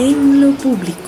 en 0.00 0.40
lo 0.40 0.52
público. 0.52 0.98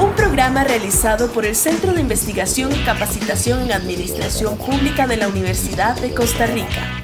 Un 0.00 0.14
programa 0.14 0.62
realizado 0.62 1.32
por 1.32 1.44
el 1.44 1.56
Centro 1.56 1.92
de 1.92 2.00
Investigación 2.00 2.70
y 2.70 2.84
Capacitación 2.84 3.62
en 3.62 3.72
Administración 3.72 4.56
Pública 4.56 5.08
de 5.08 5.16
la 5.16 5.26
Universidad 5.26 6.00
de 6.00 6.14
Costa 6.14 6.46
Rica. 6.46 7.02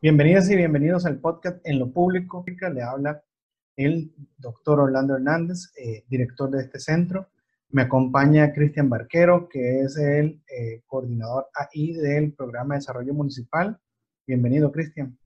Bienvenidas 0.00 0.48
y 0.48 0.56
bienvenidos 0.56 1.04
al 1.04 1.18
podcast 1.18 1.58
En 1.64 1.80
lo 1.80 1.92
Público. 1.92 2.42
Le 2.46 2.82
habla 2.82 3.22
el 3.76 4.14
doctor 4.38 4.80
Orlando 4.80 5.16
Hernández, 5.16 5.70
eh, 5.76 6.04
director 6.08 6.50
de 6.50 6.62
este 6.62 6.80
centro. 6.80 7.28
Me 7.68 7.82
acompaña 7.82 8.54
Cristian 8.54 8.88
Barquero, 8.88 9.50
que 9.50 9.80
es 9.82 9.98
el 9.98 10.40
eh, 10.48 10.80
coordinador 10.86 11.48
AI 11.54 11.92
del 11.92 12.32
programa 12.32 12.74
de 12.74 12.78
desarrollo 12.78 13.12
municipal. 13.12 13.78
Bienvenido, 14.26 14.72
Cristian. 14.72 15.18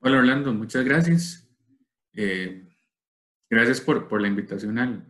Hola, 0.00 0.18
Orlando, 0.18 0.52
muchas 0.52 0.84
gracias. 0.84 1.48
Eh, 2.14 2.68
gracias 3.48 3.80
por, 3.80 4.20
la 4.20 4.28
invitación 4.28 4.78
al, 4.78 5.06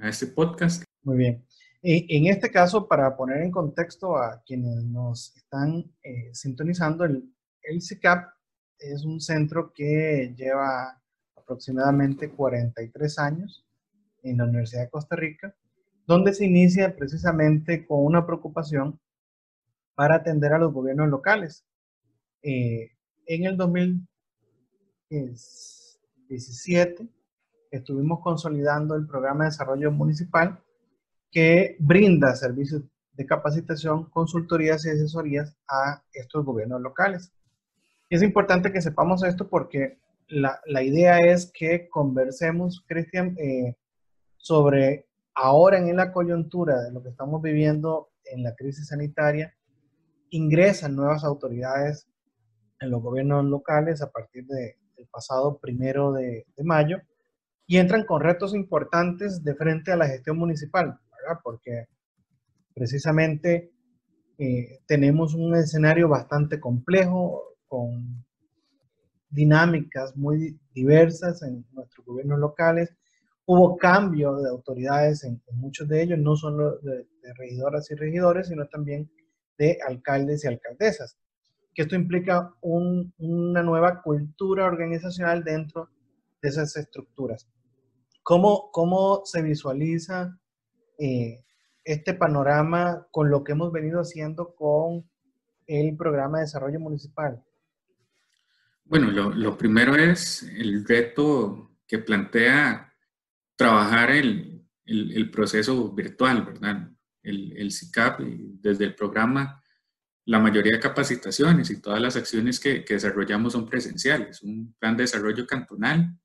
a 0.00 0.08
este 0.08 0.26
podcast. 0.26 0.84
Muy 1.02 1.16
bien. 1.16 1.44
en 1.82 2.26
este 2.26 2.50
caso, 2.50 2.86
para 2.86 3.16
poner 3.16 3.42
en 3.42 3.50
contexto 3.50 4.16
a 4.16 4.42
quienes 4.44 4.84
nos 4.84 5.36
están 5.36 5.90
eh, 6.02 6.30
sintonizando, 6.32 7.04
el, 7.04 7.24
el 7.62 7.80
CICAP 7.82 8.28
es 8.78 9.04
un 9.04 9.20
centro 9.20 9.72
que 9.72 10.34
lleva 10.36 11.00
aproximadamente 11.36 12.30
43 12.30 13.18
años 13.18 13.66
en 14.22 14.38
la 14.38 14.44
Universidad 14.44 14.82
de 14.82 14.90
Costa 14.90 15.16
Rica 15.16 15.54
donde 16.06 16.34
se 16.34 16.44
inicia 16.44 16.96
precisamente 16.96 17.86
con 17.86 18.04
una 18.04 18.26
preocupación 18.26 18.98
para 19.94 20.16
atender 20.16 20.52
a 20.52 20.58
los 20.58 20.72
gobiernos 20.72 21.08
locales. 21.08 21.64
Eh, 22.42 22.90
en 23.26 23.44
el 23.44 23.56
2017 25.20 27.06
estuvimos 27.70 28.20
consolidando 28.20 28.94
el 28.94 29.06
programa 29.06 29.44
de 29.44 29.50
desarrollo 29.50 29.92
municipal 29.92 30.62
que 31.30 31.76
brinda 31.78 32.34
servicios 32.34 32.82
de 33.12 33.26
capacitación, 33.26 34.08
consultorías 34.10 34.84
y 34.84 34.90
asesorías 34.90 35.56
a 35.68 36.02
estos 36.12 36.44
gobiernos 36.44 36.80
locales. 36.80 37.32
Y 38.08 38.16
es 38.16 38.22
importante 38.22 38.72
que 38.72 38.80
sepamos 38.80 39.22
esto 39.22 39.48
porque 39.48 39.98
la, 40.28 40.60
la 40.66 40.82
idea 40.82 41.18
es 41.18 41.50
que 41.52 41.88
conversemos, 41.88 42.84
Cristian, 42.86 43.36
eh, 43.38 43.76
sobre 44.36 45.06
ahora 45.34 45.78
en 45.78 45.96
la 45.96 46.12
coyuntura 46.12 46.82
de 46.82 46.92
lo 46.92 47.02
que 47.02 47.10
estamos 47.10 47.40
viviendo 47.42 48.10
en 48.24 48.42
la 48.42 48.54
crisis 48.54 48.88
sanitaria, 48.88 49.54
ingresan 50.30 50.96
nuevas 50.96 51.24
autoridades 51.24 52.08
en 52.80 52.90
los 52.90 53.02
gobiernos 53.02 53.44
locales 53.44 54.02
a 54.02 54.10
partir 54.10 54.46
pasado 55.10 55.58
primero 55.58 56.12
de, 56.12 56.46
mayo 56.64 56.98
y 57.66 57.78
entran 57.78 58.04
con 58.04 58.20
retos 58.20 58.54
importantes 58.54 59.42
de 59.42 59.54
frente 59.54 59.92
a 59.92 59.96
la 59.96 60.08
gestión 60.08 60.36
municipal, 60.38 60.98
porque 61.42 61.86
precisamente 62.74 63.72
eh, 64.38 64.80
tenemos 64.86 65.34
un 65.34 65.54
escenario 65.54 66.08
bastante 66.08 66.60
complejo 66.60 67.56
con 67.66 68.24
dinámicas 69.30 70.16
muy 70.16 70.58
diversas 70.74 71.42
en 71.42 71.64
nuestros 71.72 72.04
gobiernos 72.04 72.38
locales 72.38 72.94
Hubo 73.44 73.76
cambio 73.76 74.36
de 74.36 74.48
autoridades 74.48 75.24
en, 75.24 75.42
muchos 75.54 75.88
de 75.88 76.02
ellos, 76.02 76.18
no 76.18 76.36
solo 76.36 76.78
de, 76.78 77.06
regidoras 77.34 77.90
y 77.90 77.94
regidores, 77.94 78.48
sino 78.48 78.66
también 78.68 79.10
de 79.58 79.78
alcaldes 79.86 80.44
y 80.44 80.48
alcaldesas. 80.48 81.18
Que 81.74 81.82
esto 81.82 81.94
implica 81.94 82.54
una 82.60 83.62
nueva 83.62 84.02
cultura 84.02 84.66
organizacional 84.66 85.42
dentro 85.42 85.88
de 86.42 86.48
esas 86.48 86.76
estructuras. 86.76 87.48
¿Cómo, 88.22 88.70
cómo 88.72 89.22
se 89.24 89.42
visualiza 89.42 90.38
eh, 90.98 91.44
este 91.84 92.14
panorama 92.14 93.06
con 93.10 93.30
lo 93.30 93.42
que 93.42 93.52
hemos 93.52 93.72
venido 93.72 94.00
haciendo 94.00 94.54
con 94.54 95.08
el 95.66 95.96
programa 95.96 96.38
de 96.38 96.44
desarrollo 96.44 96.78
municipal? 96.78 97.42
Bueno, 98.84 99.10
lo, 99.10 99.56
primero 99.56 99.94
es 99.96 100.42
el 100.42 100.84
reto 100.86 101.70
que 101.86 101.98
plantea 101.98 102.92
trabajar 103.56 104.10
el, 104.10 104.66
el, 104.84 105.30
proceso 105.30 105.92
virtual, 105.92 106.44
¿verdad? 106.44 106.90
El, 107.22 107.56
el 107.56 107.70
CICAP, 107.70 108.20
desde 108.20 108.84
el 108.84 108.94
programa, 108.94 109.61
la 110.24 110.38
mayoría 110.38 110.76
de 110.76 110.80
capacitaciones 110.80 111.70
y 111.70 111.80
todas 111.80 112.00
las 112.00 112.16
acciones 112.16 112.60
que, 112.60 112.84
desarrollamos 112.88 113.52
son 113.52 113.68
presenciales. 113.68 114.42
Un 114.42 114.74
plan 114.78 114.96
de 114.96 115.04
desarrollo 115.04 115.46
cantonal, 115.46 116.16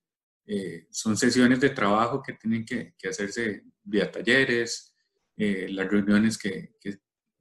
eh, 0.45 0.87
son 0.91 1.17
sesiones 1.17 1.59
de 1.59 1.71
trabajo 1.71 2.21
que 2.21 2.33
tienen 2.33 2.65
que, 2.65 2.95
hacerse 3.09 3.63
vía 3.83 4.11
talleres, 4.11 4.95
eh, 5.35 5.67
las 5.69 5.89
reuniones 5.89 6.37
que, 6.37 6.75
que, 6.79 6.99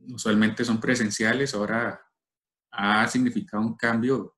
usualmente 0.08 0.64
son 0.64 0.80
presenciales, 0.80 1.54
ahora 1.54 2.00
ha 2.70 3.08
significado 3.08 3.62
un 3.62 3.76
cambio 3.76 4.36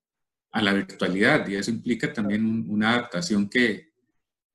a 0.52 0.62
la 0.62 0.72
virtualidad 0.72 1.46
y 1.48 1.56
eso 1.56 1.70
implica 1.70 2.12
también 2.12 2.64
una 2.68 2.92
adaptación 2.92 3.48
que, 3.48 3.88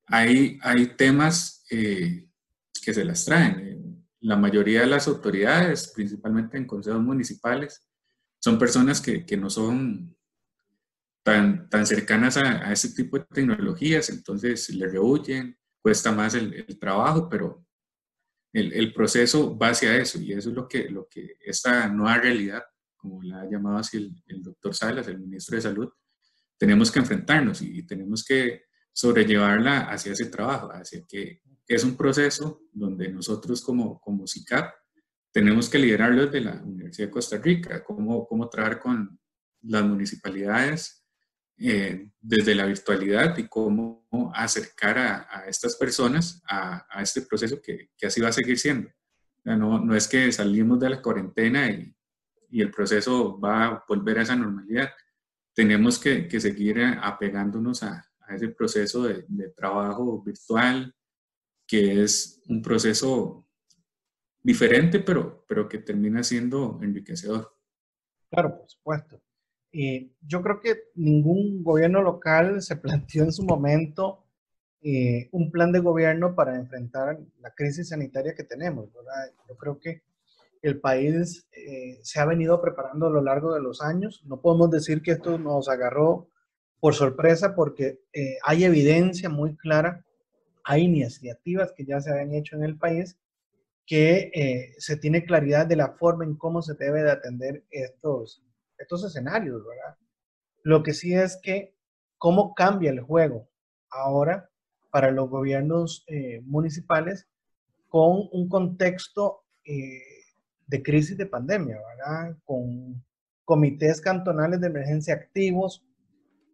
hay, 0.06 0.60
hay 0.62 0.88
temas 0.96 1.66
eh, 1.70 2.28
que 2.84 2.94
se 2.94 3.06
las 3.06 3.26
traen. 3.26 3.73
La 4.24 4.38
mayoría 4.38 4.82
de 4.82 4.88
las 4.88 5.08
autoridades, 5.08 5.92
principalmente 5.94 6.58
en 6.58 6.66
consejos 6.66 7.02
municipales, 7.02 7.86
son 8.40 8.58
personas 8.58 9.02
que, 9.02 9.26
que 9.26 9.38
no 9.38 9.50
son 9.50 10.16
tan, 11.24 11.70
tan 11.70 11.86
cercanas 11.86 12.38
a, 12.38 12.68
a, 12.68 12.72
ese 12.74 12.94
tipo 12.94 13.18
de 13.18 13.26
tecnologías, 13.26 14.10
entonces 14.10 14.70
le 14.70 14.88
rehuyen, 14.88 15.58
cuesta 15.82 16.12
más 16.12 16.36
el, 16.36 16.54
el 16.54 16.80
trabajo, 16.80 17.28
pero 17.30 17.66
el, 18.54 18.72
el, 18.74 18.94
proceso 18.94 19.58
va 19.58 19.70
hacia 19.70 19.98
eso 19.98 20.20
y 20.22 20.34
eso 20.34 20.50
es 20.50 20.56
lo 20.56 20.68
que, 20.68 20.90
lo 20.90 21.08
que 21.10 21.38
esta 21.40 21.88
nueva 21.90 22.18
realidad, 22.18 22.64
como 22.96 23.22
la 23.24 23.42
ha 23.42 23.50
llamado 23.50 23.78
así 23.78 23.98
el, 23.98 24.24
el 24.28 24.42
doctor 24.42 24.76
Salas, 24.76 25.08
el 25.08 25.20
ministro 25.20 25.56
de 25.56 25.62
Salud, 25.62 25.90
tenemos 26.58 26.92
que 26.92 27.00
enfrentarnos 27.00 27.62
y, 27.62 27.80
y 27.80 27.84
tenemos 27.84 28.24
que 28.24 28.64
sobrellevarla 28.94 29.90
hacia 29.90 30.14
ese 30.14 30.28
trabajo, 30.28 30.70
hacia 30.72 31.04
que 31.06 31.42
es 31.68 31.84
un 31.84 31.96
proceso 31.96 32.62
donde 32.72 33.10
nosotros 33.10 33.62
como, 33.62 34.00
como 34.00 34.28
CICAP 34.28 34.74
tenemos 35.32 35.70
que 35.70 35.80
liderarlo 35.80 36.26
desde 36.26 36.42
la 36.42 36.62
Universidad 36.62 37.08
de 37.08 37.12
Costa 37.12 37.38
Rica, 37.38 37.84
cómo, 37.84 38.28
cómo 38.28 38.50
trabajar 38.50 38.80
con 38.80 39.20
las 39.62 39.84
municipalidades 39.84 41.04
eh, 41.58 42.10
desde 42.20 42.56
la 42.56 42.66
virtualidad 42.66 43.38
y 43.38 43.48
cómo 43.48 44.08
acercar 44.34 44.98
a, 44.98 45.46
estas 45.48 45.76
personas 45.76 46.42
a, 46.50 47.02
este 47.02 47.22
proceso 47.22 47.62
que, 47.62 47.92
que, 47.98 48.08
así 48.08 48.22
va 48.22 48.30
a 48.30 48.34
seguir 48.34 48.60
siendo. 48.60 48.90
No, 49.44 49.80
no 49.80 49.96
es 49.96 50.08
que 50.08 50.32
salimos 50.32 50.80
de 50.80 50.90
la 50.90 51.02
cuarentena 51.02 51.70
y, 51.70 51.96
y, 52.50 52.62
el 52.62 52.72
proceso 52.72 53.40
va 53.40 53.66
a 53.66 53.86
volver 53.88 54.20
a 54.20 54.22
esa 54.24 54.36
normalidad. 54.36 54.90
Tenemos 55.54 56.00
que, 56.00 56.28
seguir 56.40 56.82
apegándonos 57.02 57.84
a, 57.84 58.04
a 58.22 58.36
ese 58.36 58.50
proceso 58.50 59.04
de, 59.04 59.50
trabajo 59.56 60.22
virtual, 60.24 60.94
que 61.74 62.04
es 62.04 62.40
un 62.50 62.62
proceso 62.62 63.48
diferente, 64.44 65.00
pero, 65.00 65.44
pero 65.48 65.68
que 65.68 65.80
termina 65.80 66.24
siendo 66.24 66.80
enriquecedor. 66.84 67.52
Claro, 68.30 68.60
por 68.60 68.70
supuesto. 68.70 69.20
y 69.72 70.14
yo 70.22 70.44
creo 70.44 70.62
que 70.62 70.84
ningún 70.94 71.64
gobierno 71.64 72.04
local 72.04 72.62
se 72.62 72.76
planteó 72.76 73.24
en 73.24 73.32
su 73.32 73.42
momento 73.42 74.24
eh, 74.84 75.30
un 75.32 75.50
plan 75.50 75.72
de 75.72 75.80
gobierno 75.80 76.36
para 76.36 76.56
enfrentar 76.58 77.20
la 77.42 77.50
crisis 77.56 77.90
sanitaria 77.90 78.36
que 78.36 78.44
tenemos. 78.44 78.94
¿verdad? 78.94 79.34
Yo 79.50 79.58
creo 79.58 79.80
que 79.80 80.04
el 80.62 80.80
país 80.80 81.48
eh, 81.54 81.98
se 82.04 82.20
ha 82.20 82.26
venido 82.26 82.62
preparando 82.62 83.08
a 83.08 83.10
lo 83.10 83.24
largo 83.24 83.52
de 83.52 83.62
los 83.64 83.82
años. 83.82 84.22
No 84.26 84.42
podemos 84.42 84.70
decir 84.70 85.02
que 85.02 85.14
esto 85.14 85.40
nos 85.40 85.70
agarró 85.70 86.30
por 86.80 86.94
sorpresa 86.94 87.56
porque 87.56 88.02
eh, 88.14 88.38
hay 88.44 88.64
evidencia 88.64 89.28
muy 89.28 89.56
clara, 89.56 90.06
hay 90.64 90.84
iniciativas 90.84 91.74
que 91.76 91.86
ya 91.86 92.00
se 92.00 92.12
habían 92.12 92.34
hecho 92.34 92.56
en 92.56 92.64
el 92.64 92.78
país 92.78 93.18
que 93.86 94.32
eh, 94.34 94.76
se 94.78 94.96
tiene 94.98 95.26
claridad 95.26 95.68
de 95.68 95.76
la 95.76 95.94
forma 95.94 96.24
en 96.24 96.36
cómo 96.36 96.62
se 96.62 96.74
debe 96.76 97.04
de 97.04 97.12
atender 97.12 97.66
estos, 97.70 98.42
estos 98.78 99.04
escenarios, 99.04 99.62
¿verdad? 99.66 99.98
Lo 100.64 100.84
que 100.84 100.94
sí 100.94 101.14
es 101.14 101.38
que 101.42 101.76
cómo 102.18 102.54
cambia 102.54 102.92
el 102.92 103.02
juego 103.02 103.50
ahora 103.90 104.50
para 104.90 105.12
los 105.12 105.30
gobiernos 105.30 106.06
eh, 106.08 106.42
municipales 106.46 107.28
con 107.90 108.30
un 108.32 108.48
contexto 108.48 109.42
de 109.66 110.84
crisis 110.84 111.18
de 111.18 111.26
pandemia, 111.26 111.78
¿verdad? 111.78 112.38
Con 112.44 113.04
comités 113.46 114.02
cantonales 114.02 114.60
de 114.62 114.68
emergencia 114.68 115.14
activos, 115.14 115.86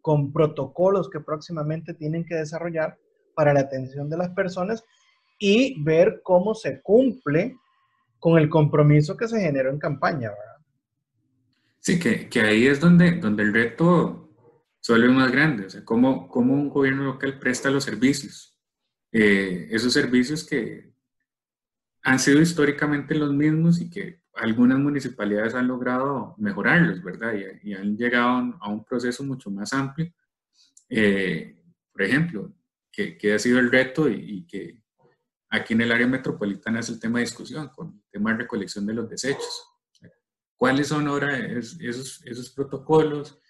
con 0.00 0.32
protocolos 0.32 1.08
que 1.10 1.20
próximamente 1.20 1.94
tienen 1.94 2.24
que 2.24 2.34
desarrollar 2.34 2.98
para 3.40 3.54
la 3.54 3.60
atención 3.60 4.10
de 4.10 4.18
las 4.18 4.28
personas 4.34 4.84
y 5.38 5.82
ver 5.82 6.20
cómo 6.22 6.54
se 6.54 6.82
cumple 6.82 7.56
con 8.18 8.38
el 8.38 8.50
compromiso 8.50 9.16
que 9.16 9.28
se 9.28 9.40
generó 9.40 9.70
en 9.70 9.78
campaña, 9.78 10.28
¿verdad? 10.28 10.66
Sí, 11.78 11.98
que, 11.98 12.28
que 12.28 12.42
ahí 12.42 12.66
es 12.66 12.80
donde, 12.80 13.12
donde 13.12 13.42
el 13.42 13.54
reto, 13.54 14.28
se 14.78 14.92
vuelve 14.92 15.08
más 15.08 15.32
grande. 15.32 15.64
O 15.64 15.70
sea, 15.70 15.82
cómo, 15.86 16.28
cómo 16.28 16.52
un 16.52 16.68
gobierno 16.68 17.04
local 17.04 17.38
presta 17.38 17.70
los 17.70 17.84
servicios. 17.84 18.60
Eh, 19.10 19.68
esos 19.70 19.94
servicios 19.94 20.44
que 20.44 20.92
han 22.02 22.18
sido 22.18 22.42
históricamente 22.42 23.14
los 23.14 23.32
mismos 23.32 23.80
y 23.80 23.88
que 23.88 24.20
algunas 24.34 24.78
municipalidades 24.78 25.54
han 25.54 25.66
logrado 25.66 26.34
mejorarlos, 26.36 27.02
¿verdad? 27.02 27.32
Y, 27.62 27.72
han 27.72 27.96
llegado 27.96 28.54
a 28.60 28.68
un 28.68 28.84
proceso 28.84 29.24
mucho 29.24 29.50
más 29.50 29.72
amplio. 29.72 30.12
Eh, 30.90 31.56
por 31.90 32.02
ejemplo, 32.02 32.52
que, 32.92 33.16
que, 33.16 33.34
ha 33.34 33.38
sido 33.38 33.58
el 33.58 33.70
reto 33.70 34.08
y, 34.08 34.14
y, 34.14 34.46
que 34.46 34.78
aquí 35.50 35.74
en 35.74 35.82
el 35.82 35.92
área 35.92 36.06
metropolitana 36.06 36.80
es 36.80 36.88
el 36.88 37.00
tema 37.00 37.18
de 37.18 37.26
discusión, 37.26 37.68
con 37.68 37.88
el 37.88 38.10
tema 38.10 38.32
de 38.32 38.38
recolección 38.38 38.86
de 38.86 38.94
los 38.94 39.08
desechos. 39.08 39.66
¿Cuáles 40.56 40.88
son 40.88 41.08
ahora 41.08 41.38
esos, 41.38 42.20
esos 42.26 42.50
protocolos? 42.50 43.40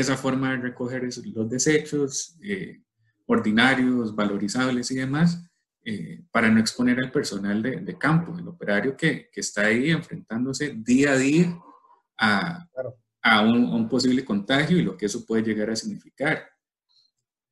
esa 0.00 0.16
forma 0.16 0.52
de 0.52 0.58
recoger 0.58 1.08
los 1.34 1.50
desechos 1.50 2.38
eh, 2.42 2.82
ordinarios, 3.26 4.14
valorizables 4.14 4.90
y 4.90 4.96
demás, 4.96 5.44
eh, 5.84 6.22
para 6.30 6.48
no 6.50 6.60
exponer 6.60 6.98
al 6.98 7.10
personal 7.10 7.62
de, 7.62 7.98
campo, 7.98 8.38
el 8.38 8.48
operario 8.48 8.96
que, 8.96 9.28
que, 9.32 9.40
está 9.40 9.66
ahí 9.66 9.90
enfrentándose 9.90 10.74
día 10.76 11.12
a 11.12 11.16
día 11.16 11.58
a, 12.18 12.68
a, 13.22 13.40
un, 13.42 13.88
posible 13.88 14.24
contagio 14.24 14.78
y 14.78 14.82
lo 14.82 14.96
que 14.96 15.06
eso 15.06 15.24
puede 15.24 15.42
llegar 15.42 15.70
a 15.70 15.76
significar. 15.76 16.48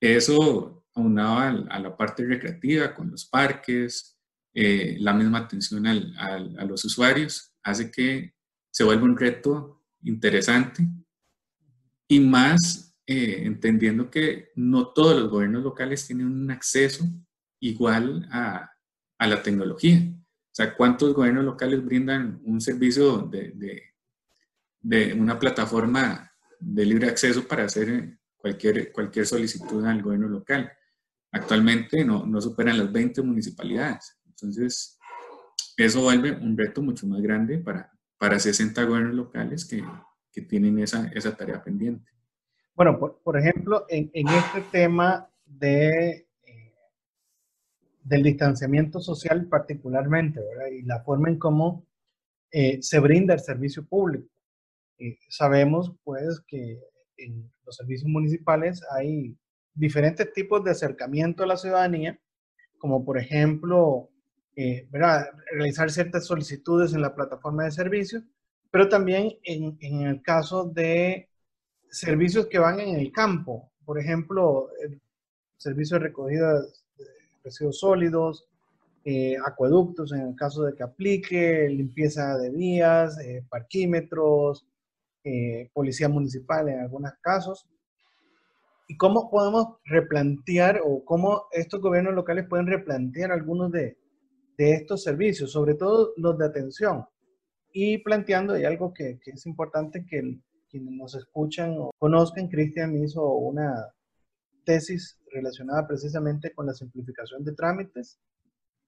Eso 0.00 0.84
aunado 0.96 1.68
a, 1.70 1.78
la 1.78 1.96
parte 1.96 2.24
recreativa 2.24 2.94
con 2.94 3.10
los 3.10 3.26
parques, 3.26 4.18
eh, 4.54 4.96
la 4.98 5.12
misma 5.12 5.38
atención 5.38 5.86
al, 5.86 6.14
a 6.18 6.64
los 6.64 6.84
usuarios, 6.84 7.52
hace 7.62 7.90
que 7.90 8.34
se 8.70 8.84
vuelva 8.84 9.04
un 9.04 9.16
reto 9.16 9.82
interesante 10.02 10.86
y 12.08 12.20
más 12.20 12.94
eh, 13.06 13.42
entendiendo 13.44 14.10
que 14.10 14.50
no 14.56 14.88
todos 14.88 15.20
los 15.20 15.30
gobiernos 15.30 15.62
locales 15.62 16.06
tienen 16.06 16.26
un 16.26 16.50
acceso 16.50 17.04
igual 17.60 18.28
a, 18.32 18.70
a, 19.18 19.26
la 19.26 19.42
tecnología. 19.42 20.00
O 20.12 20.52
sea, 20.52 20.74
¿cuántos 20.76 21.14
gobiernos 21.14 21.44
locales 21.44 21.84
brindan 21.84 22.40
un 22.44 22.60
servicio 22.60 23.18
de, 23.18 23.52
de, 23.52 23.82
de, 24.80 25.14
una 25.14 25.38
plataforma 25.38 26.32
de 26.58 26.84
libre 26.84 27.08
acceso 27.08 27.46
para 27.46 27.64
hacer 27.64 28.18
cualquier, 28.36 28.90
cualquier 28.92 29.26
solicitud 29.26 29.84
al 29.84 30.02
gobierno 30.02 30.28
local? 30.28 30.72
Actualmente 31.32 32.04
no, 32.04 32.24
no 32.24 32.40
superan 32.40 32.78
las 32.78 32.92
20 32.92 33.22
municipalidades. 33.22 34.18
Entonces, 34.26 34.98
eso 35.76 36.02
vuelve 36.02 36.32
un 36.32 36.56
reto 36.56 36.82
mucho 36.82 37.06
más 37.06 37.20
grande 37.20 37.58
para, 37.58 37.92
para 38.18 38.38
60 38.38 38.82
gobiernos 38.84 39.14
locales 39.14 39.64
que, 39.64 39.82
que 40.32 40.42
tienen 40.42 40.78
esa, 40.78 41.08
esa 41.08 41.36
tarea 41.36 41.62
pendiente. 41.62 42.10
Bueno, 42.74 42.98
por, 42.98 43.20
por 43.22 43.38
ejemplo, 43.38 43.86
en, 43.88 44.10
en, 44.12 44.28
este 44.28 44.60
tema 44.70 45.28
de, 45.46 46.28
eh, 46.44 46.74
del 48.02 48.22
distanciamiento 48.22 49.00
social 49.00 49.46
particularmente, 49.46 50.40
¿verdad? 50.40 50.66
Y 50.72 50.82
la 50.82 51.02
forma 51.02 51.28
en 51.28 51.38
cómo 51.38 51.86
eh, 52.50 52.82
se 52.82 53.00
brinda 53.00 53.34
el 53.34 53.40
servicio 53.40 53.86
público. 53.86 54.28
Eh, 54.98 55.18
sabemos, 55.28 55.92
pues, 56.04 56.40
que 56.46 56.80
en 57.16 57.50
los 57.64 57.76
servicios 57.76 58.08
municipales 58.08 58.82
hay 58.90 59.36
diferentes 59.76 60.32
tipos 60.32 60.64
de 60.64 60.72
acercamiento 60.72 61.44
a 61.44 61.46
la 61.46 61.56
ciudadanía, 61.56 62.18
como 62.78 63.04
por 63.04 63.18
ejemplo, 63.18 64.10
¿verdad? 64.90 65.26
realizar 65.52 65.90
ciertas 65.90 66.24
solicitudes 66.24 66.94
en 66.94 67.02
la 67.02 67.14
plataforma 67.14 67.64
de 67.64 67.70
servicios, 67.70 68.24
pero 68.70 68.88
también 68.88 69.38
en, 69.44 69.76
en, 69.80 70.02
el 70.02 70.22
caso 70.22 70.64
de 70.64 71.28
servicios 71.90 72.46
que 72.46 72.58
van 72.58 72.80
en 72.80 72.96
el 72.96 73.12
campo, 73.12 73.70
por 73.84 73.98
ejemplo, 73.98 74.70
el 74.82 75.00
servicio 75.56 75.98
de 75.98 76.04
recogida 76.04 76.60
de 76.60 76.68
residuos 77.44 77.78
sólidos, 77.78 78.48
eh, 79.08 79.36
acueductos 79.46 80.12
en 80.12 80.22
el 80.22 80.34
caso 80.34 80.64
de 80.64 80.74
que 80.74 80.82
aplique, 80.82 81.68
limpieza 81.68 82.36
de 82.38 82.50
vías, 82.50 83.16
eh, 83.20 83.44
parquímetros, 83.48 84.66
eh, 85.22 85.70
policía 85.72 86.08
municipal 86.08 86.68
en 86.68 86.80
algunos 86.80 87.12
casos. 87.20 87.68
¿Y 88.88 88.96
cómo 88.96 89.30
podemos 89.30 89.78
replantear 89.84 90.80
o 90.84 91.04
cómo 91.04 91.46
estos 91.52 91.80
gobiernos 91.80 92.14
locales 92.14 92.46
pueden 92.48 92.66
replantear 92.66 93.32
algunos 93.32 93.72
de, 93.72 93.98
estos 94.58 95.02
servicios, 95.02 95.52
sobre 95.52 95.74
todo 95.74 96.12
los 96.16 96.38
de 96.38 96.46
atención? 96.46 97.04
y 97.78 97.98
planteando, 97.98 98.54
hay 98.54 98.64
algo 98.64 98.94
que, 98.94 99.18
que, 99.22 99.32
es 99.32 99.44
importante 99.44 100.06
que 100.08 100.40
quienes 100.70 100.92
nos 100.92 101.14
escuchan 101.14 101.76
o 101.78 101.90
conozcan, 101.98 102.48
Cristian 102.48 102.96
hizo 102.96 103.22
una 103.34 103.92
tesis 104.64 105.18
relacionada 105.32 105.86
precisamente 105.86 106.52
con 106.54 106.66
la 106.66 106.74
simplificación 106.74 107.44
de 107.44 107.54
trámites, 107.54 108.18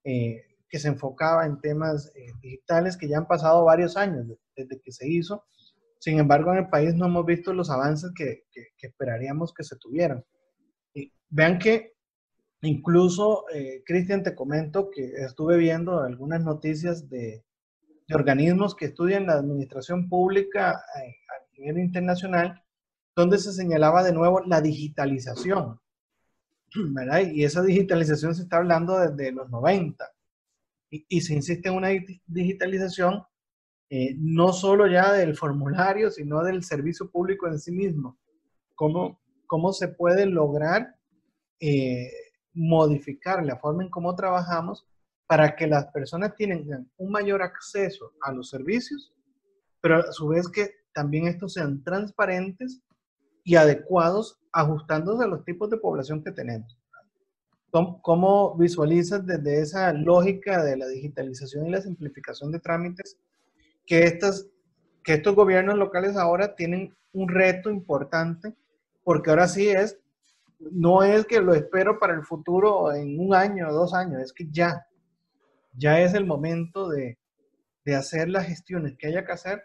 eh, 0.05 0.43
que 0.69 0.79
se 0.79 0.89
enfocaba 0.89 1.47
en 1.47 1.61
temas 1.61 2.13
eh, 2.15 2.33
digitales 2.43 2.97
que 2.97 3.09
ya 3.09 3.19
han 3.19 3.27
pasado 3.27 3.65
varios 3.65 3.97
años 3.97 4.27
desde 4.55 4.81
que 4.81 4.93
se 4.93 5.09
hizo. 5.09 5.45
Sin 5.99 6.19
embargo, 6.19 6.53
en 6.53 6.59
el 6.59 6.69
país 6.69 6.95
no 6.95 7.07
hemos 7.07 7.27
visto 7.27 7.53
los 7.53 7.71
avances 7.71 8.13
que, 8.15 8.45
que, 8.53 8.69
que 8.77 8.87
esperaríamos 8.87 9.53
que 9.53 9.65
se 9.65 9.77
tuvieran. 9.77 10.25
Y 10.95 11.13
vean 11.29 11.59
que 11.59 11.95
incluso, 12.63 13.45
eh, 13.53 13.83
Cristian, 13.85 14.23
te 14.23 14.35
comento 14.35 14.91
que 14.91 15.13
estuve 15.25 15.57
viendo 15.57 16.01
algunas 16.01 16.43
noticias 16.43 17.09
de, 17.09 17.45
de 18.07 18.15
organismos 18.15 18.75
que 18.75 18.87
estudian 18.87 19.27
la 19.27 19.35
administración 19.35 20.09
pública 20.09 20.83
eh, 21.03 21.15
a 21.29 21.61
nivel 21.61 21.79
internacional, 21.79 22.63
donde 23.15 23.39
se 23.39 23.53
señalaba 23.53 24.03
de 24.03 24.13
nuevo 24.13 24.41
la 24.41 24.61
digitalización. 24.61 25.81
¿verdad? 26.95 27.21
Y 27.21 27.45
esa 27.45 27.63
digitalización 27.63 28.35
se 28.35 28.43
está 28.43 28.59
hablando 28.59 28.99
desde 28.99 29.33
los 29.33 29.51
90. 29.51 30.09
Y, 30.91 31.05
y 31.09 31.21
se 31.21 31.35
insiste 31.35 31.69
en 31.69 31.75
una 31.75 31.89
digitalización 32.27 33.23
eh, 33.91 34.15
no 34.19 34.53
solo 34.53 34.87
ya 34.87 35.13
del 35.13 35.37
formulario, 35.37 36.11
sino 36.11 36.43
del 36.43 36.63
servicio 36.63 37.11
público 37.11 37.47
en 37.47 37.59
sí 37.59 37.73
mismo. 37.73 38.19
¿Cómo, 38.75 39.21
cómo 39.47 39.73
se 39.73 39.89
puede 39.89 40.27
lograr 40.27 40.95
eh, 41.61 42.11
modificar 42.53 43.45
la 43.45 43.57
forma 43.57 43.85
en 43.85 43.91
cómo 43.91 44.15
trabajamos 44.15 44.87
para 45.27 45.57
que 45.57 45.67
las 45.67 45.87
personas 45.87 46.35
tengan 46.37 46.91
un 46.97 47.11
mayor 47.11 47.43
acceso 47.43 48.13
a 48.23 48.33
los 48.33 48.49
servicios, 48.49 49.13
pero 49.81 49.99
a 49.99 50.13
su 50.13 50.29
vez 50.29 50.49
que 50.49 50.71
también 50.93 51.27
estos 51.27 51.53
sean 51.53 51.83
transparentes 51.83 52.81
y 53.45 53.57
adecuados, 53.57 54.39
ajustándose 54.53 55.25
a 55.25 55.29
los 55.29 55.45
tipos 55.45 55.71
de 55.71 55.77
población 55.77 56.23
que 56.23 56.33
tenemos. 56.33 56.77
¿Cómo 57.71 58.57
visualizas 58.57 59.25
desde 59.27 59.61
esa 59.61 59.93
lógica 59.93 60.65
de 60.65 60.77
la 60.77 60.89
digitalización 60.89 61.67
y 61.67 61.71
la 61.71 61.83
simplificación 61.83 62.51
de 62.51 62.61
trámites 62.61 63.19
que, 63.89 64.05
estas, 64.05 64.47
que 65.03 65.15
estos 65.15 65.35
gobiernos 65.35 65.77
locales 65.77 66.17
ahora 66.17 66.55
tienen 66.55 66.95
un 67.13 67.29
reto 67.29 67.71
importante? 67.71 68.55
Porque 69.03 69.31
ahora 69.31 69.49
sí 69.49 69.69
es, 69.69 69.99
no 70.59 71.03
es 71.03 71.27
que 71.27 71.41
lo 71.41 71.55
espero 71.55 71.99
para 71.99 72.15
el 72.15 72.23
futuro 72.23 72.93
en 72.93 73.19
un 73.19 73.35
año 73.35 73.69
o 73.69 73.73
dos 73.73 73.95
años, 73.95 74.21
es 74.21 74.33
que 74.33 74.47
ya, 74.51 74.87
ya 75.73 76.01
es 76.01 76.15
el 76.15 76.27
momento 76.27 76.89
de, 76.89 77.19
de 77.85 77.95
hacer 77.95 78.29
las 78.29 78.47
gestiones 78.47 78.97
que 78.99 79.07
haya 79.09 79.25
que 79.25 79.33
hacer 79.33 79.63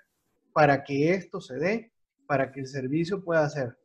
para 0.54 0.84
que 0.84 1.14
esto 1.14 1.42
se 1.42 1.56
dé, 1.56 1.92
para 2.26 2.52
que 2.52 2.62
el 2.62 2.68
servicio 2.68 3.24
pueda 3.24 3.50
ser 3.50 3.78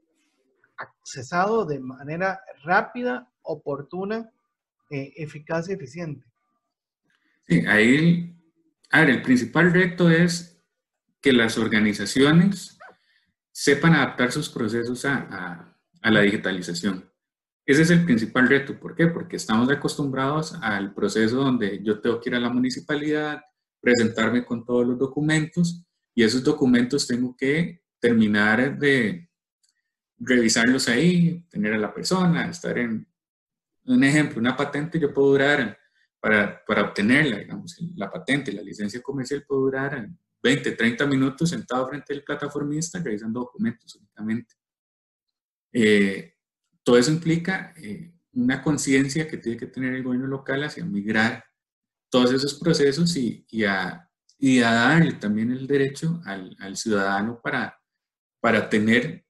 accesado 0.77 1.65
de 1.65 1.81
manera 1.81 2.41
rápida, 2.63 3.29
oportuna, 3.43 4.31
eh, 4.91 5.13
eficaz 5.17 5.69
y 5.69 5.73
eficiente. 5.73 6.25
Sí, 7.49 7.65
ahí, 7.67 8.38
a 8.91 9.01
ver, 9.01 9.11
el 9.11 9.23
principal 9.23 9.73
reto 9.73 10.11
es 10.11 10.61
que 11.21 11.33
las 11.33 11.59
organizaciones 11.59 12.79
sepan 13.53 13.95
adaptar 13.95 14.33
sus 14.33 14.49
procesos 14.49 15.05
a, 15.05 15.17
a, 15.31 15.79
a 16.03 16.11
la 16.11 16.21
digitalización. 16.21 17.11
Ese 17.67 17.83
es 17.83 17.91
el 17.91 18.05
principal 18.05 18.49
reto. 18.49 18.79
¿Por 18.79 18.95
qué? 18.95 19.09
Porque 19.09 19.37
estamos 19.37 19.69
acostumbrados 19.71 20.55
al 20.63 20.95
proceso 20.95 21.37
donde 21.37 21.83
yo 21.83 22.01
tengo 22.01 22.21
que 22.21 22.31
ir 22.31 22.37
a 22.37 22.41
la 22.41 22.49
municipalidad, 22.49 23.43
presentarme 23.81 24.45
con 24.45 24.65
todos 24.65 24.87
los 24.87 24.99
documentos 24.99 25.85
y 26.15 26.23
esos 26.23 26.43
documentos 26.43 27.07
tengo 27.07 27.37
que 27.37 27.83
terminar 28.01 28.79
de 28.79 29.29
revisarlos 30.17 30.89
ahí, 30.89 31.45
tener 31.51 31.75
a 31.75 31.79
la 31.79 31.93
persona, 31.93 32.49
estar 32.49 32.79
en 32.79 33.07
un 33.85 34.05
ejemplo, 34.05 34.41
una 34.41 34.57
patente 34.57 34.99
yo 34.99 35.13
puedo 35.13 35.33
durar 35.33 35.79
para, 36.21 36.65
para 36.65 36.83
obtenerla, 36.83 37.39
digamos, 37.39 37.77
la 37.97 38.11
patente, 38.11 38.53
la 38.53 38.63
licencia 38.63 39.01
comercial 39.03 39.45
puede 39.47 39.61
durar 39.61 40.09
20, 40.43 40.73
30 40.73 41.07
minutos 41.07 41.51
sentado 41.51 41.89
frente 41.89 42.15
al 42.15 42.23
plataformista 42.23 43.01
revisando 43.01 43.41
documentos 43.41 43.95
únicamente. 43.97 44.55
Eh, 45.73 46.35
todo 46.83 46.97
eso 46.97 47.11
implica 47.11 47.75
eh, 47.77 48.13
una 48.33 48.63
conciencia 48.63 49.29
que 49.29 49.37
tiene 49.37 49.59
que 49.59 49.67
tener 49.67 49.95
el 49.95 50.03
gobierno 50.03 50.27
local 50.27 50.63
hacia 50.65 50.85
migrar 50.85 51.45
todos 52.11 52.33
esos 52.33 52.59
procesos 52.59 53.17
y, 53.17 53.45
y, 53.51 53.65
a, 53.65 54.09
y 54.39 54.61
a 54.61 54.73
darle 54.73 55.13
también 55.15 55.51
el 55.51 55.67
derecho 55.67 56.21
al, 56.25 56.57
al 56.59 56.77
ciudadano 56.77 57.41
para, 57.43 57.81
para 58.41 58.69
tener 58.69 59.27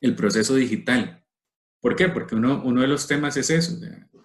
el 0.00 0.16
proceso 0.16 0.54
digital. 0.54 1.24
¿Por 1.80 1.94
qué? 1.96 2.08
Porque 2.08 2.34
uno, 2.34 2.62
uno 2.64 2.80
de 2.80 2.88
los 2.88 3.06
temas 3.06 3.36
es 3.36 3.50
eso, 3.50 3.78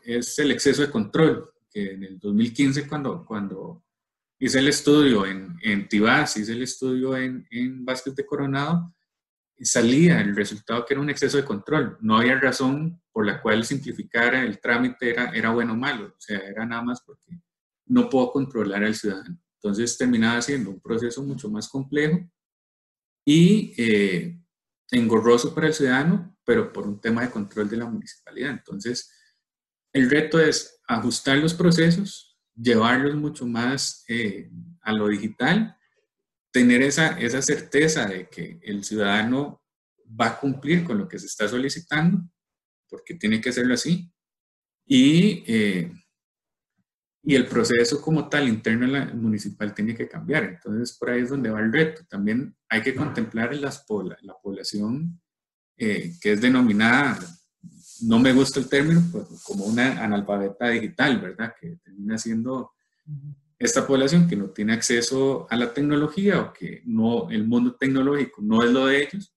es 0.04 0.40
el 0.40 0.52
exceso 0.52 0.82
de 0.82 0.90
control, 0.90 1.54
que 1.70 1.94
en 1.94 2.04
el 2.04 2.20
2015 2.20 2.88
cuando, 2.88 3.26
cuando 3.26 3.84
hice 4.40 4.60
el 4.60 4.68
estudio 4.68 5.26
en, 5.26 5.58
en 5.62 5.88
Tibás, 5.88 6.38
hice 6.38 6.54
el 6.54 6.64
estudio 6.64 7.16
en, 7.16 7.48
en 7.52 7.86
Vázquez 7.86 8.16
de 8.16 8.26
Coronado, 8.26 8.94
salía 9.62 10.22
el 10.22 10.36
resultado 10.36 10.86
que 10.86 10.94
era 10.94 11.02
un 11.02 11.10
exceso 11.10 11.38
de 11.38 11.46
control. 11.46 11.98
No 12.02 12.18
había 12.18 12.40
razón 12.40 13.02
por 13.12 13.26
la 13.26 13.42
cual 13.42 13.66
simplificar 13.66 14.34
el 14.36 14.60
trámite 14.60 15.10
era, 15.10 15.32
era 15.32 15.52
bueno 15.52 15.74
o 15.74 15.78
malo, 15.78 16.08
o 16.08 16.20
sea, 16.20 16.40
era 16.40 16.66
nada 16.66 16.82
más 16.82 17.02
porque 17.02 17.42
no 17.88 18.10
puedo 18.10 18.32
controlar 18.32 18.84
al 18.84 18.96
ciudadano. 18.96 19.38
Entonces 19.56 19.98
terminaba 19.98 20.42
siendo 20.42 20.70
un 20.70 20.80
proceso 20.80 21.22
mucho 21.24 21.50
más 21.50 21.68
complejo 21.68 22.30
y 23.26 23.74
eh, 23.78 24.40
engorroso 24.92 25.54
para 25.54 25.68
el 25.68 25.74
ciudadano, 25.74 26.38
pero 26.46 26.72
por 26.72 26.88
un 26.88 27.00
tema 27.02 27.22
de 27.22 27.30
control 27.30 27.70
de 27.70 27.78
la 27.78 27.86
municipalidad. 27.86 28.52
Entonces, 28.52 29.12
el 29.94 30.10
reto 30.10 30.40
es 30.40 30.80
ajustar 30.88 31.38
los 31.38 31.54
procesos, 31.54 32.38
llevarlos 32.56 33.16
mucho 33.16 33.46
más 33.46 34.04
eh, 34.08 34.50
a 34.82 34.94
lo 34.94 35.08
digital 35.08 35.76
tener 36.52 36.82
esa, 36.82 37.20
esa 37.20 37.42
certeza 37.42 38.06
de 38.06 38.28
que 38.28 38.60
el 38.64 38.84
ciudadano 38.84 39.62
va 40.20 40.28
a 40.28 40.40
cumplir 40.40 40.84
con 40.84 40.98
lo 40.98 41.08
que 41.08 41.20
se 41.20 41.28
está 41.28 41.48
solicitando, 41.48 42.28
porque 42.90 43.16
tiene 43.16 43.40
que 43.40 43.50
hacerlo 43.50 43.76
así, 43.76 44.12
y, 44.86 45.44
eh, 45.46 45.92
y 47.22 47.36
el 47.36 47.46
proceso 47.46 48.02
como 48.02 48.28
tal 48.28 48.48
interno 48.48 48.88
la, 48.88 49.06
municipal 49.06 49.74
tiene 49.74 49.96
que 49.96 50.08
cambiar. 50.08 50.46
Entonces, 50.46 50.98
por 50.98 51.12
ahí 51.12 51.22
es 51.22 51.30
donde 51.30 51.52
va 51.52 51.60
el 51.60 51.72
reto. 51.72 52.04
También 52.10 52.56
hay 52.68 52.82
que 52.82 52.96
contemplar 52.96 53.54
las, 53.56 53.86
la 54.22 54.34
población 54.42 55.22
eh, 55.78 56.14
que 56.20 56.32
es 56.32 56.42
denominada, 56.42 57.20
no 58.04 58.20
me 58.20 58.34
gusta 58.34 58.60
el 58.60 58.70
término, 58.70 59.02
pues, 59.12 59.26
como 59.44 59.66
una 59.66 60.04
analfabeta 60.04 60.70
digital, 60.70 61.20
¿verdad? 61.20 61.54
Que 61.60 61.78
termina 61.84 62.18
siendo 62.18 62.72
esta 63.58 63.86
población 63.86 64.28
que 64.28 64.36
no 64.36 64.50
tiene 64.52 64.74
acceso 64.74 65.48
a 65.50 65.56
la 65.56 65.74
tecnología 65.74 66.40
o 66.40 66.54
que 66.54 66.82
no, 66.86 67.30
el 67.30 67.46
mundo 67.46 67.76
tecnológico 67.76 68.42
no 68.42 68.64
es 68.64 68.72
lo 68.72 68.86
de 68.86 69.04
ellos, 69.04 69.36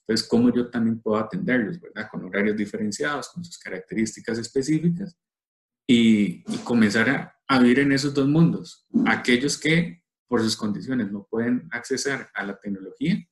entonces 0.00 0.26
cómo 0.26 0.52
yo 0.52 0.68
también 0.70 1.00
puedo 1.00 1.18
atenderlos, 1.18 1.80
¿verdad? 1.80 2.08
Con 2.10 2.24
horarios 2.24 2.56
diferenciados, 2.56 3.28
con 3.28 3.44
sus 3.44 3.58
características 3.58 4.38
específicas 4.38 5.16
y, 5.86 6.42
comenzar 6.64 7.10
a, 7.10 7.36
a, 7.46 7.60
vivir 7.60 7.80
en 7.80 7.92
esos 7.92 8.12
dos 8.12 8.26
mundos. 8.26 8.86
Aquellos 9.06 9.56
que 9.56 10.02
por 10.26 10.40
sus 10.42 10.56
condiciones 10.56 11.12
no 11.12 11.26
pueden 11.30 11.68
acceder 11.70 12.28
a 12.34 12.44
la 12.44 12.58
tecnología, 12.58 13.24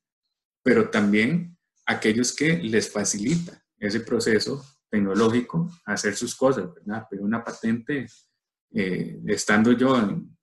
pero 0.62 0.88
también 0.90 1.56
aquellos 1.86 2.34
que 2.34 2.58
les 2.58 2.92
facilita 2.92 3.64
ese 3.78 4.00
proceso 4.00 4.64
tecnológico 4.90 5.70
hacer 5.84 6.14
sus 6.14 6.34
cosas, 6.34 6.72
¿verdad? 6.74 7.06
Pero 7.10 7.24
una 7.24 7.44
patente 7.44 8.06
eh, 8.70 9.20
estando 9.26 9.72
yo 9.72 9.98
en, 9.98 10.36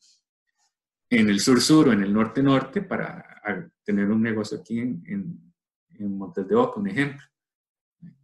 el 1.09 1.39
sur-sur 1.39 1.89
o 1.89 1.93
en 1.93 2.03
el 2.03 2.13
norte-norte 2.13 2.81
para 2.81 3.25
tener 3.83 4.09
un 4.09 4.21
negocio 4.21 4.59
aquí 4.59 4.79
en, 4.79 5.03
en, 5.07 6.17
Montes 6.17 6.47
de 6.47 6.55
Oca, 6.55 6.79
un 6.79 6.89
ejemplo. 6.89 7.23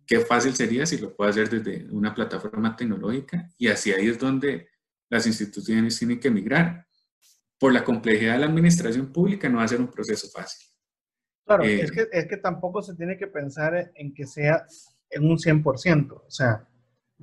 Qué 0.06 0.20
fácil 0.20 0.54
sería 0.54 0.86
si 0.86 0.98
lo 0.98 1.16
puedo 1.16 1.30
hacer 1.30 1.50
desde 1.50 1.90
una 1.92 2.14
plataforma 2.14 2.76
tecnológica 2.76 3.48
y 3.58 3.70
hacia 3.70 3.96
ahí 3.96 4.10
es 4.10 4.20
donde 4.20 4.68
las 5.10 5.26
instituciones 5.26 5.98
tienen 5.98 6.20
que 6.20 6.30
migrar. 6.30 6.86
Por 7.58 7.72
la 7.72 7.84
complejidad 7.84 8.34
de 8.34 8.40
la 8.40 8.48
administración 8.48 9.12
pública 9.14 9.48
no 9.48 9.60
va 9.60 9.64
a 9.64 9.68
ser 9.68 9.80
un 9.80 9.90
proceso 9.90 10.28
fácil. 10.30 10.68
Claro, 11.46 11.64
es, 11.64 11.92
eh, 11.92 11.94
que, 11.94 12.08
es 12.12 12.28
que 12.28 12.38
tampoco 12.38 12.82
se 12.82 12.96
tiene 12.96 13.18
que 13.18 13.28
pensar 13.28 13.92
en 13.96 14.14
que 14.14 14.26
sea 14.26 14.66
en 15.12 15.30
un 15.30 15.38
100%. 15.38 16.14
O 16.14 16.32
sea, 16.32 16.68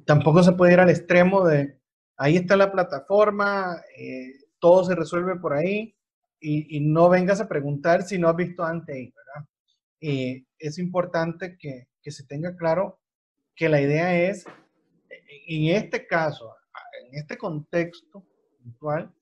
tampoco 0.04 0.42
se 0.42 0.52
puede 0.52 0.74
ir 0.74 0.80
al 0.80 0.90
extremo 0.90 1.46
de 1.46 1.78
ahí 2.18 2.36
está 2.36 2.56
la 2.56 2.70
plataforma, 2.70 3.80
eh, 3.96 4.32
todo 4.58 4.84
se 4.84 4.94
resuelve 4.94 5.36
por 5.36 5.54
ahí 5.54 5.94
y, 6.40 6.80
no 6.80 7.08
vengas 7.08 7.40
a 7.40 7.48
preguntar 7.48 8.02
si 8.02 8.18
no 8.18 8.28
has 8.28 8.36
visto 8.36 8.64
antes 8.64 9.12
¿verdad? 9.14 9.48
Es 10.58 10.78
importante 10.78 11.56
que, 11.58 11.88
se 12.10 12.24
tenga 12.24 12.56
claro 12.56 12.98
que 13.54 13.68
la 13.68 13.82
idea 13.82 14.18
es, 14.18 14.46
en 15.46 15.76
este 15.76 16.06
caso, 16.06 16.54
en 17.04 17.18
este 17.18 17.36
contexto 17.36 18.26
actual 18.66 19.12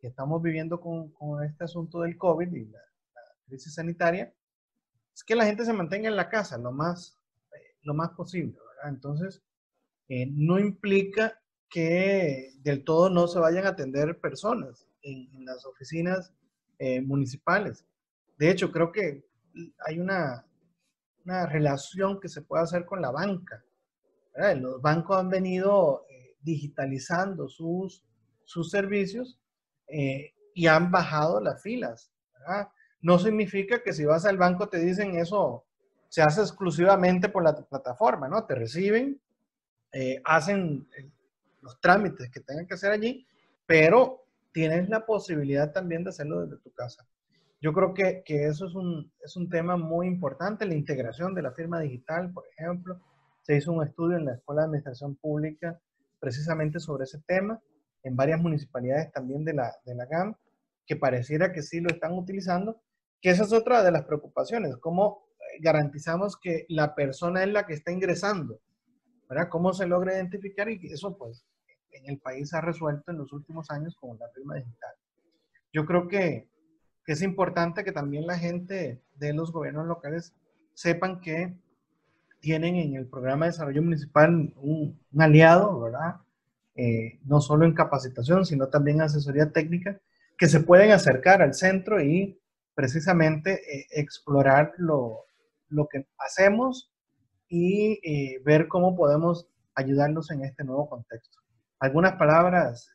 que 0.00 0.06
estamos 0.06 0.40
viviendo 0.40 0.80
con, 0.80 1.12
este 1.44 1.64
asunto 1.64 2.02
del 2.02 2.16
COVID 2.16 2.52
y 2.52 2.66
la, 2.66 2.78
crisis 3.46 3.74
sanitaria, 3.74 4.32
es 5.12 5.24
que 5.24 5.34
la 5.34 5.46
gente 5.46 5.64
se 5.64 5.72
mantenga 5.72 6.08
en 6.08 6.16
la 6.16 6.28
casa 6.28 6.56
lo 6.58 6.70
más, 6.70 7.18
lo 7.82 7.94
más 7.94 8.10
posible, 8.10 8.58
¿verdad? 8.58 8.94
Entonces, 8.94 9.42
no 10.08 10.58
implica 10.58 11.42
que 11.72 12.52
del 12.58 12.84
todo 12.84 13.08
no 13.08 13.26
se 13.26 13.38
vayan 13.38 13.64
a 13.64 13.70
atender 13.70 14.20
personas 14.20 14.86
en, 15.02 15.44
las 15.46 15.64
oficinas 15.64 16.32
eh, 16.78 17.00
municipales. 17.00 17.86
De 18.36 18.50
hecho, 18.50 18.70
creo 18.70 18.92
que 18.92 19.24
hay 19.86 19.98
una, 19.98 20.46
una, 21.24 21.46
relación 21.46 22.20
que 22.20 22.28
se 22.28 22.42
puede 22.42 22.62
hacer 22.62 22.84
con 22.84 23.00
la 23.00 23.10
banca. 23.10 23.64
Los 24.56 24.82
bancos 24.82 25.18
han 25.18 25.30
venido 25.30 26.06
eh, 26.10 26.36
digitalizando 26.42 27.48
sus, 27.48 28.04
sus 28.44 28.70
servicios 28.70 29.38
eh, 29.88 30.34
y 30.54 30.66
han 30.66 30.90
bajado 30.90 31.40
las 31.40 31.62
filas. 31.62 32.12
No 33.00 33.18
significa 33.18 33.82
que 33.82 33.92
si 33.92 34.04
vas 34.04 34.26
al 34.26 34.36
banco 34.36 34.68
te 34.68 34.78
dicen 34.78 35.16
eso 35.16 35.64
se 36.12 36.20
hace 36.20 36.42
exclusivamente 36.42 37.30
por 37.30 37.42
la 37.42 37.56
plataforma, 37.56 38.28
¿no? 38.28 38.44
Te 38.44 38.54
reciben, 38.54 39.18
hacen 40.26 40.86
los 41.62 41.80
trámites 41.80 42.30
que 42.30 42.40
tengan 42.40 42.66
que 42.66 42.74
hacer 42.74 42.92
allí, 42.92 43.26
pero 43.64 44.26
tienes 44.52 44.90
la 44.90 45.06
posibilidad 45.06 45.72
también 45.72 46.04
de 46.04 46.10
hacerlo 46.10 46.42
desde 46.42 46.62
tu 46.62 46.70
casa. 46.72 47.06
Yo 47.62 47.72
creo 47.72 47.94
que, 47.94 48.22
que 48.26 48.44
eso 48.44 48.66
es 48.66 48.74
un, 48.74 49.10
es 49.24 49.36
un 49.36 49.48
tema 49.48 49.78
muy 49.78 50.06
importante, 50.06 50.66
la 50.66 50.74
integración 50.74 51.34
de 51.34 51.40
la 51.40 51.52
firma 51.52 51.80
digital, 51.80 52.30
por 52.30 52.44
ejemplo. 52.58 53.00
Se 53.40 53.56
hizo 53.56 53.72
un 53.72 53.82
estudio 53.82 54.18
en 54.18 54.26
la 54.26 54.34
Escuela 54.34 54.60
de 54.60 54.66
Administración 54.66 55.16
Pública 55.16 55.80
precisamente 56.20 56.78
sobre 56.78 57.04
ese 57.04 57.22
tema, 57.26 57.58
en 58.02 58.16
varias 58.16 58.38
municipalidades 58.38 59.10
también 59.12 59.46
de 59.46 59.54
la, 59.54 59.74
de 59.86 59.94
la 59.94 60.04
GAM, 60.04 60.36
que 60.84 60.94
pareciera 60.94 61.54
que 61.54 61.62
sí 61.62 61.80
lo 61.80 61.88
están 61.88 62.12
utilizando, 62.12 62.82
que 63.22 63.30
esa 63.30 63.44
es 63.44 63.52
otra 63.54 63.82
de 63.82 63.92
las 63.92 64.04
preocupaciones, 64.04 64.76
cómo 64.76 65.31
garantizamos 65.60 66.36
que 66.36 66.66
la 66.68 66.94
persona 66.94 67.42
es 67.42 67.48
la 67.50 67.66
que 67.66 67.74
está 67.74 67.92
ingresando, 67.92 68.60
¿verdad? 69.28 69.48
¿Cómo 69.48 69.72
se 69.72 69.86
logra 69.86 70.14
identificar? 70.14 70.70
Y 70.70 70.92
eso 70.92 71.16
pues 71.16 71.44
en 71.92 72.08
el 72.08 72.18
país 72.18 72.52
ha 72.54 72.60
resuelto 72.60 73.10
en 73.10 73.18
los 73.18 73.32
últimos 73.32 73.70
años 73.70 73.96
con 73.96 74.18
la 74.18 74.28
firma 74.30 74.56
digital. 74.56 74.90
Yo 75.72 75.86
creo 75.86 76.08
que, 76.08 76.48
es 77.06 77.20
importante 77.20 77.84
que 77.84 77.92
también 77.92 78.26
la 78.26 78.38
gente 78.38 79.02
de 79.16 79.32
los 79.34 79.52
gobiernos 79.52 79.86
locales 79.86 80.32
sepan 80.72 81.20
que 81.20 81.54
tienen 82.40 82.76
en 82.76 82.94
el 82.96 83.06
programa 83.06 83.44
de 83.44 83.52
desarrollo 83.52 83.82
municipal 83.82 84.54
un, 84.56 84.98
aliado, 85.18 85.80
¿verdad? 85.80 86.16
Eh, 86.74 87.18
no 87.24 87.40
solo 87.40 87.66
en 87.66 87.74
capacitación, 87.74 88.46
sino 88.46 88.68
también 88.68 89.02
asesoría 89.02 89.50
técnica, 89.52 90.00
que 90.38 90.48
se 90.48 90.60
pueden 90.60 90.92
acercar 90.92 91.42
al 91.42 91.54
centro 91.54 92.00
y 92.00 92.40
precisamente 92.74 93.60
eh, 93.70 93.86
explorar 93.90 94.72
lo, 94.78 95.26
lo, 95.72 95.88
que 95.88 96.06
hacemos 96.18 96.92
y 97.48 97.98
eh, 98.02 98.40
ver 98.44 98.68
cómo 98.68 98.96
podemos 98.96 99.48
ayudarnos 99.74 100.30
en 100.30 100.44
este 100.44 100.64
nuevo 100.64 100.88
contexto 100.88 101.42
algunas 101.82 102.12
palabras 102.12 102.92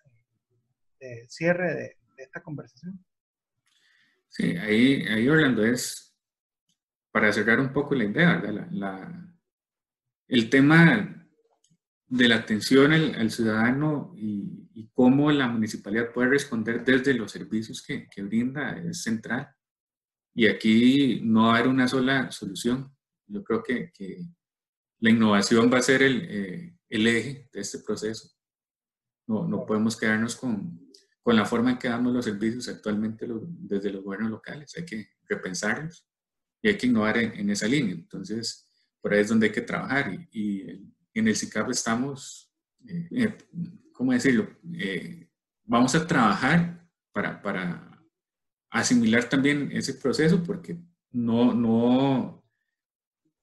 de 0.99 1.25
cierre 1.27 1.73
de, 1.73 1.97
esta 2.17 2.41
conversación. 2.41 2.97
Sí, 4.29 4.57
ahí, 4.57 5.03
ahí 5.07 5.27
Orlando 5.27 5.63
es, 5.63 6.15
para 7.11 7.31
cerrar 7.31 7.59
un 7.59 7.71
poco 7.73 7.93
la 7.93 8.05
idea, 8.05 8.41
el 10.27 10.49
tema 10.49 11.27
de 12.07 12.27
la 12.27 12.37
atención 12.37 12.93
al, 12.93 13.29
ciudadano 13.29 14.13
y, 14.15 14.55
cómo 14.93 15.31
la 15.31 15.47
municipalidad 15.47 16.11
puede 16.11 16.29
responder 16.29 16.83
desde 16.83 17.13
los 17.13 17.31
servicios 17.31 17.83
que, 17.85 18.07
brinda 18.23 18.77
es 18.79 19.03
central. 19.03 19.49
Y 20.37 20.45
aquí 20.45 21.19
no 21.23 21.47
va 21.47 21.55
a 21.55 21.57
haber 21.57 21.67
una 21.67 21.87
sola 21.87 22.29
solución. 22.29 22.95
Yo 23.25 23.43
creo 23.43 23.63
que, 23.63 23.91
la 24.99 25.09
innovación 25.09 25.71
va 25.73 25.79
a 25.79 25.81
ser 25.81 26.03
el, 26.03 26.27
eh, 26.29 26.77
el 26.89 27.07
eje 27.07 27.49
de 27.51 27.59
este 27.59 27.79
proceso. 27.79 28.29
No, 29.25 29.47
no 29.47 29.65
podemos 29.65 29.97
quedarnos 29.97 30.35
con, 30.35 30.79
con, 31.23 31.35
la 31.35 31.43
forma 31.43 31.71
en 31.71 31.79
que 31.79 31.89
damos 31.89 32.13
los 32.13 32.25
servicios 32.25 32.67
actualmente 32.67 33.27
desde 33.27 33.91
los 33.91 34.03
gobiernos 34.03 34.29
locales. 34.29 34.75
Hay 34.77 34.85
que 34.85 35.09
repensarlos 35.27 36.07
y 36.61 36.67
hay 36.67 36.77
que 36.77 36.85
innovar 36.85 37.17
en, 37.17 37.49
esa 37.49 37.67
línea. 37.67 37.95
Entonces, 37.95 38.69
por 39.01 39.13
ahí 39.13 39.21
es 39.21 39.29
donde 39.29 39.47
hay 39.47 39.51
que 39.51 39.61
trabajar. 39.61 40.11
Y, 40.31 40.93
en 41.15 41.27
el 41.27 41.35
CICAP 41.35 41.71
estamos, 41.71 42.53
eh, 42.87 43.07
eh, 43.09 43.37
¿cómo 43.91 44.11
decirlo? 44.11 44.47
Eh, 44.75 45.27
vamos 45.63 45.95
a 45.95 46.05
trabajar 46.05 46.87
para, 47.11 47.41
para 47.41 47.86
asimilar 48.69 49.29
también 49.29 49.71
ese 49.71 49.93
proceso 49.95 50.43
porque 50.43 50.77
no, 51.11 51.53
no, 51.53 52.43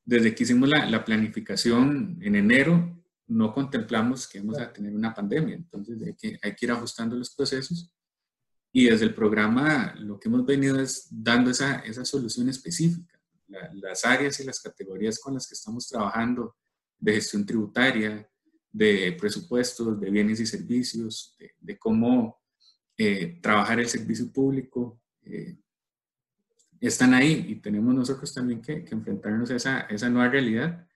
desde 0.05 0.35
que 0.35 0.43
hicimos 0.43 0.69
la, 0.69 0.87
la, 0.87 1.05
planificación 1.05 2.19
en 2.21 2.37
enero, 2.37 3.03
no 3.27 3.53
contemplamos 3.53 4.29
que 4.29 4.41
vamos 4.41 4.59
a 4.59 4.73
tener 4.73 4.95
una 4.95 5.15
pandemia, 5.15 5.55
entonces 5.55 6.01
hay 6.03 6.15
que, 6.15 6.39
hay 6.43 6.55
que 6.55 6.67
ir 6.67 6.73
ajustando 6.73 7.17
los 7.17 7.35
procesos. 7.35 7.91
Y 8.73 8.89
desde 8.89 9.07
el 9.07 9.15
programa 9.15 9.95
lo 9.99 10.19
que 10.19 10.29
hemos 10.29 10.45
venido 10.45 10.81
es 10.81 11.07
dando 11.11 11.51
esa, 11.51 11.79
esa 11.81 12.05
solución 12.05 12.49
específica. 12.49 13.19
las 13.75 14.05
áreas 14.05 14.41
y 14.41 14.45
las 14.45 14.61
categorías 14.61 15.21
con 15.21 15.35
las 15.35 15.47
que 15.47 15.55
estamos 15.55 15.87
trabajando 15.89 16.57
de 16.99 17.15
gestión 17.15 17.47
tributaria, 17.47 18.29
de 18.73 19.13
presupuestos, 19.13 20.01
de 20.01 20.11
bienes 20.11 20.41
y 20.41 20.47
servicios, 20.47 21.37
de, 21.61 21.79
cómo 21.79 22.43
eh, 22.97 23.39
trabajar 23.41 23.79
el 23.79 23.89
servicio 23.89 24.33
público, 24.33 25.01
eh, 25.25 25.57
están 26.81 27.15
ahí 27.15 27.47
y 27.49 27.57
tenemos 27.57 27.95
nosotros 27.95 28.33
también 28.33 28.61
que, 28.61 28.85
enfrentarnos 28.91 29.51
a 29.51 29.57
esa, 29.57 29.81
esa, 29.83 30.09
nueva 30.11 30.29
realidad 30.29 30.87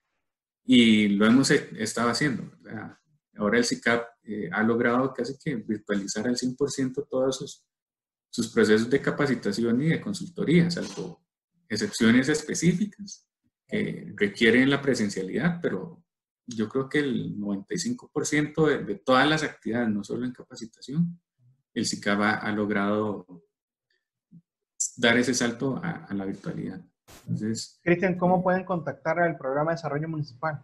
y 0.63 1.09
lo 1.09 1.25
hemos 1.25 1.49
estado 1.51 2.09
haciendo. 2.09 2.51
Ahora 3.35 3.57
el 3.57 3.65
CICAP 3.65 4.07
eh, 4.23 4.49
ha 4.51 4.61
logrado 4.63 5.13
casi 5.13 5.37
que 5.37 5.55
virtualizar 5.55 6.27
al 6.27 6.35
100% 6.35 7.07
todos 7.09 7.37
sus, 7.37 7.65
sus 8.29 8.49
procesos 8.49 8.89
de 8.89 9.01
capacitación 9.01 9.81
y 9.81 9.87
de 9.87 10.01
consultoría, 10.01 10.69
salvo 10.69 11.25
excepciones 11.67 12.29
específicas 12.29 13.27
que 13.67 14.11
requieren 14.15 14.69
la 14.69 14.81
presencialidad, 14.81 15.59
pero 15.61 16.03
yo 16.45 16.67
creo 16.67 16.89
que 16.89 16.99
el 16.99 17.37
95% 17.37 18.67
de, 18.67 18.83
de, 18.83 18.95
todas 18.95 19.27
las 19.29 19.43
actividades, 19.43 19.89
no 19.89 20.03
solo 20.03 20.25
en 20.25 20.33
capacitación, 20.33 21.19
el 21.73 21.85
CICAP 21.85 22.19
ha, 22.21 22.51
logrado 22.51 23.25
dar 24.99 25.17
ese 25.17 25.33
salto 25.33 25.81
a, 25.81 26.13
la 26.13 26.25
virtualidad. 26.25 26.81
Entonces, 27.27 27.79
Cristian, 27.81 28.17
¿cómo 28.17 28.43
pueden 28.43 28.65
contactar 28.65 29.17
al 29.19 29.37
programa 29.37 29.71
de 29.71 29.75
desarrollo 29.75 30.09
municipal? 30.09 30.61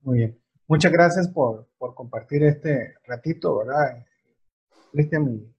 Muy 0.00 0.16
bien. 0.20 0.43
Muchas 0.66 0.92
gracias 0.92 1.28
por, 1.28 1.68
por 1.76 1.94
compartir 1.94 2.42
este 2.42 2.94
ratito, 3.06 3.58
¿verdad? 3.58 4.02
Cristian, 4.92 5.54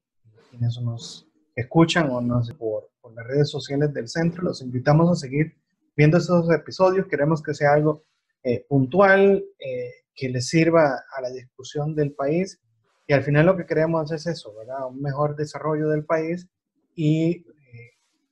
quienes 0.49 0.81
nos 0.81 1.27
escuchan 1.55 2.09
o 2.09 2.21
nos 2.21 2.51
por, 2.53 2.89
por 3.01 3.13
las 3.13 3.27
redes 3.27 3.49
sociales 3.49 3.93
del 3.93 4.07
centro, 4.07 4.43
los 4.43 4.61
invitamos 4.61 5.11
a 5.11 5.15
seguir 5.15 5.55
viendo 5.95 6.17
estos 6.17 6.51
episodios. 6.51 7.07
Queremos 7.07 7.43
que 7.43 7.53
sea 7.53 7.73
algo 7.73 8.03
eh, 8.43 8.65
puntual, 8.67 9.45
eh, 9.59 9.91
que 10.15 10.29
les 10.29 10.47
sirva 10.47 11.03
a 11.15 11.21
la 11.21 11.29
discusión 11.29 11.95
del 11.95 12.13
país. 12.13 12.59
Y 13.05 13.13
al 13.13 13.23
final 13.23 13.45
lo 13.45 13.57
que 13.57 13.67
queremos 13.67 14.11
es 14.11 14.25
eso, 14.25 14.55
¿verdad? 14.55 14.87
Un 14.87 15.01
mejor 15.01 15.35
desarrollo 15.35 15.89
del 15.89 16.03
país 16.03 16.47
y 16.95 17.45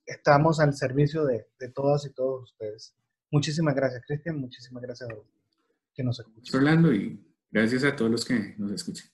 estamos 0.05 0.59
al 0.59 0.73
servicio 0.73 1.25
de, 1.25 1.45
de 1.59 1.69
todas 1.69 2.05
y 2.05 2.13
todos 2.13 2.51
ustedes. 2.51 2.95
Muchísimas 3.31 3.75
gracias, 3.75 4.03
Cristian. 4.07 4.39
Muchísimas 4.39 4.81
gracias 4.81 5.09
a 5.09 5.13
que 5.93 6.03
nos 6.03 6.19
escuchan. 6.19 6.55
Orlando, 6.55 6.93
y 6.93 7.19
gracias 7.51 7.83
a 7.83 7.95
todos 7.95 8.11
los 8.11 8.25
que 8.25 8.55
nos 8.57 8.71
escuchan. 8.71 9.07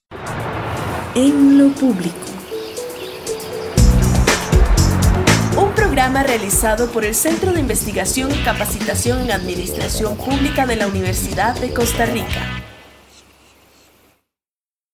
En 1.15 1.57
lo 1.57 1.69
público. 1.73 2.15
Un 5.57 5.73
programa 5.73 6.23
realizado 6.23 6.89
por 6.91 7.03
el 7.03 7.15
Centro 7.15 7.51
de 7.51 7.59
Investigación 7.59 8.31
y 8.31 8.43
Capacitación 8.43 9.21
en 9.21 9.31
Administración 9.31 10.15
Pública 10.15 10.65
de 10.65 10.77
la 10.77 10.87
Universidad 10.87 11.59
de 11.59 11.73
Costa 11.73 12.05
Rica. 12.05 12.58